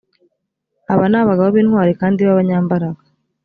[0.93, 3.03] aba ni abagabo b’intwari kandi b’abanyambaraga